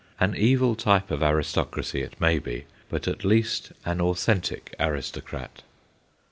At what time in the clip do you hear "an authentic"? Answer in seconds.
3.85-4.73